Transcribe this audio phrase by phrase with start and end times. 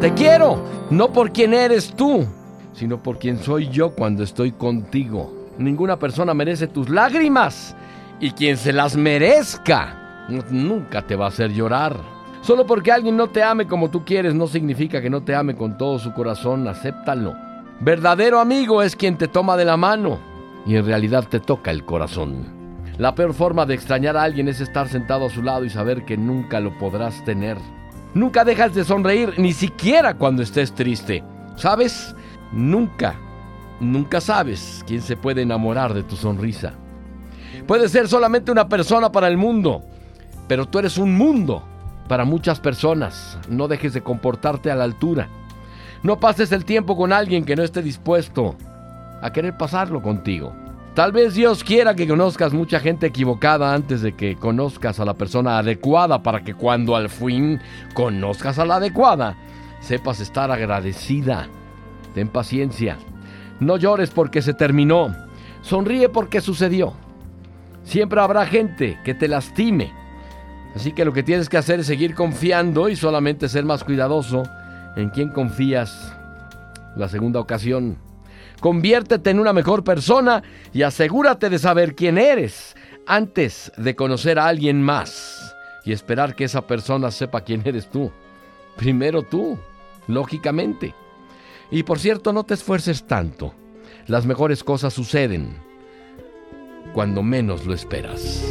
[0.00, 2.24] Te quiero, no por quien eres tú,
[2.72, 5.48] sino por quien soy yo cuando estoy contigo.
[5.58, 7.74] Ninguna persona merece tus lágrimas
[8.20, 11.96] y quien se las merezca nunca te va a hacer llorar.
[12.42, 15.56] Solo porque alguien no te ame como tú quieres no significa que no te ame
[15.56, 17.34] con todo su corazón, acéptalo.
[17.80, 20.20] Verdadero amigo es quien te toma de la mano
[20.64, 22.46] y en realidad te toca el corazón.
[22.98, 26.04] La peor forma de extrañar a alguien es estar sentado a su lado y saber
[26.04, 27.56] que nunca lo podrás tener.
[28.18, 31.22] Nunca dejas de sonreír, ni siquiera cuando estés triste.
[31.54, 32.16] ¿Sabes?
[32.50, 33.14] Nunca,
[33.78, 36.72] nunca sabes quién se puede enamorar de tu sonrisa.
[37.68, 39.84] Puede ser solamente una persona para el mundo,
[40.48, 41.62] pero tú eres un mundo
[42.08, 43.38] para muchas personas.
[43.48, 45.28] No dejes de comportarte a la altura.
[46.02, 48.56] No pases el tiempo con alguien que no esté dispuesto
[49.22, 50.52] a querer pasarlo contigo.
[50.98, 55.14] Tal vez Dios quiera que conozcas mucha gente equivocada antes de que conozcas a la
[55.14, 57.60] persona adecuada para que cuando al fin
[57.94, 59.36] conozcas a la adecuada,
[59.78, 61.46] sepas estar agradecida.
[62.14, 62.98] Ten paciencia.
[63.60, 65.14] No llores porque se terminó.
[65.62, 66.94] Sonríe porque sucedió.
[67.84, 69.92] Siempre habrá gente que te lastime.
[70.74, 74.42] Así que lo que tienes que hacer es seguir confiando y solamente ser más cuidadoso
[74.96, 76.12] en quién confías.
[76.96, 78.07] La segunda ocasión.
[78.60, 80.42] Conviértete en una mejor persona
[80.72, 82.74] y asegúrate de saber quién eres
[83.06, 88.10] antes de conocer a alguien más y esperar que esa persona sepa quién eres tú.
[88.76, 89.58] Primero tú,
[90.06, 90.94] lógicamente.
[91.70, 93.54] Y por cierto, no te esfuerces tanto.
[94.06, 95.50] Las mejores cosas suceden
[96.92, 98.47] cuando menos lo esperas.